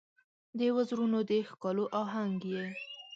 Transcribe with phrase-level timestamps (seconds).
[0.57, 2.65] د وزرونو د ښکالو آهنګ یې